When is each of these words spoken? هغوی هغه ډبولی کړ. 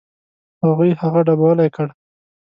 هغوی 0.63 0.91
هغه 1.01 1.19
ډبولی 1.27 1.69
کړ. 1.75 1.87